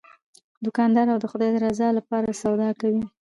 [0.65, 3.03] دوکاندار د خدای د رضا لپاره سودا کوي.